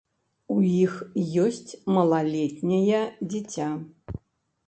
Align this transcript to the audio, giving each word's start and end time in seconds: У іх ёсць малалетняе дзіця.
У 0.53 0.55
іх 0.85 0.93
ёсць 1.43 1.71
малалетняе 1.97 3.01
дзіця. 3.31 3.67